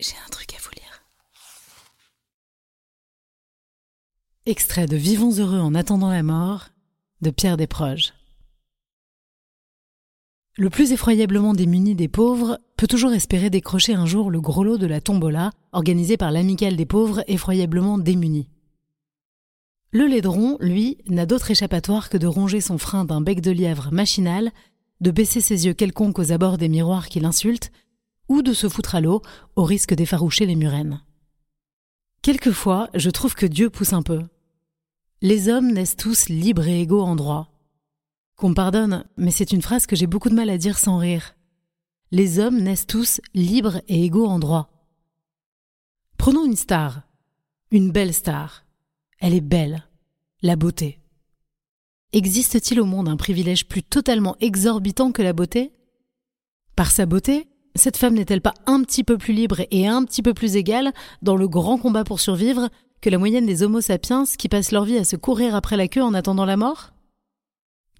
[0.00, 1.04] J'ai un truc à vous lire.
[4.46, 6.68] Extrait de Vivons heureux en attendant la mort
[7.20, 8.14] de Pierre Desproges.
[10.56, 14.78] Le plus effroyablement démuni des pauvres peut toujours espérer décrocher un jour le gros lot
[14.78, 18.48] de la tombola organisée par l'amicale des pauvres effroyablement démunis.
[19.92, 23.90] Le laidron, lui, n'a d'autre échappatoire que de ronger son frein d'un bec de lièvre
[23.92, 24.50] machinal,
[25.02, 27.70] de baisser ses yeux quelconques aux abords des miroirs qui l'insultent,
[28.30, 29.20] ou de se foutre à l'eau
[29.56, 31.02] au risque d'effaroucher les murènes.
[32.22, 34.22] Quelquefois, je trouve que Dieu pousse un peu.
[35.20, 37.52] Les hommes naissent tous libres et égaux en droit.
[38.36, 41.34] Qu'on pardonne, mais c'est une phrase que j'ai beaucoup de mal à dire sans rire.
[42.12, 44.70] Les hommes naissent tous libres et égaux en droit.
[46.16, 47.02] Prenons une star,
[47.72, 48.64] une belle star.
[49.18, 49.88] Elle est belle,
[50.40, 51.00] la beauté.
[52.12, 55.72] Existe-t-il au monde un privilège plus totalement exorbitant que la beauté?
[56.76, 60.22] Par sa beauté, cette femme n'est-elle pas un petit peu plus libre et un petit
[60.22, 60.92] peu plus égale
[61.22, 62.68] dans le grand combat pour survivre
[63.00, 65.88] que la moyenne des Homo sapiens qui passent leur vie à se courir après la
[65.88, 66.92] queue en attendant la mort?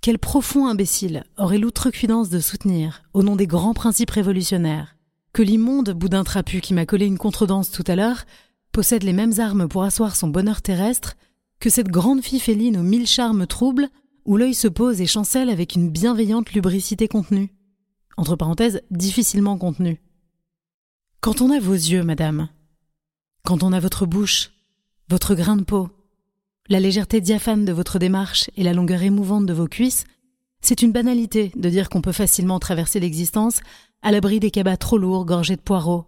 [0.00, 4.96] Quel profond imbécile aurait l'outrecuidance de soutenir, au nom des grands principes révolutionnaires,
[5.32, 8.24] que l'immonde boudin trapu qui m'a collé une contredanse tout à l'heure
[8.72, 11.14] possède les mêmes armes pour asseoir son bonheur terrestre
[11.60, 13.88] que cette grande fille féline aux mille charmes troubles
[14.24, 17.52] où l'œil se pose et chancelle avec une bienveillante lubricité contenue?
[18.18, 20.00] Entre parenthèses, difficilement contenu.
[21.20, 22.48] Quand on a vos yeux, madame,
[23.44, 24.50] quand on a votre bouche,
[25.08, 25.88] votre grain de peau,
[26.68, 30.04] la légèreté diaphane de votre démarche et la longueur émouvante de vos cuisses,
[30.60, 33.60] c'est une banalité de dire qu'on peut facilement traverser l'existence
[34.02, 36.06] à l'abri des cabas trop lourds gorgés de poireaux,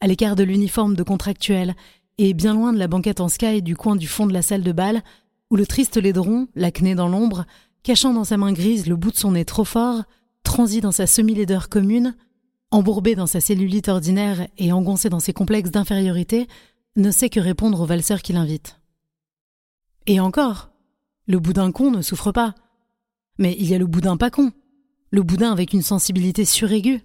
[0.00, 1.74] à l'écart de l'uniforme de contractuel
[2.18, 4.62] et bien loin de la banquette en sky du coin du fond de la salle
[4.62, 5.02] de bal
[5.50, 7.46] où le triste laidron, l'acné dans l'ombre,
[7.82, 10.04] cachant dans sa main grise le bout de son nez trop fort,
[10.42, 12.14] transi dans sa semi-laideur commune,
[12.70, 16.48] embourbé dans sa cellulite ordinaire et engoncé dans ses complexes d'infériorité,
[16.96, 18.80] ne sait que répondre au valseur qui l'invite.
[20.06, 20.70] Et encore,
[21.26, 22.54] le boudin con ne souffre pas.
[23.38, 24.52] Mais il y a le boudin pas con,
[25.10, 27.02] le boudin avec une sensibilité suraiguë,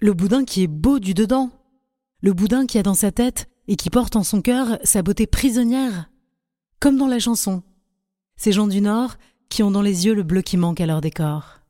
[0.00, 1.50] le boudin qui est beau du dedans,
[2.20, 5.26] le boudin qui a dans sa tête et qui porte en son cœur sa beauté
[5.26, 6.10] prisonnière,
[6.80, 7.62] comme dans la chanson.
[8.36, 9.16] Ces gens du Nord
[9.48, 11.60] qui ont dans les yeux le bleu qui manque à leur décor.